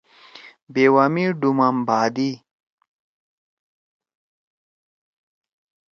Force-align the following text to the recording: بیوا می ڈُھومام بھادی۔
بیوا 0.73 1.05
می 1.13 1.25
ڈُھومام 1.39 1.77
بھادی۔ 1.87 2.29